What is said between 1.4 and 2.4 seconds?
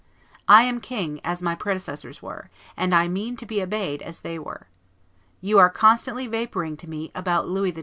my predecessors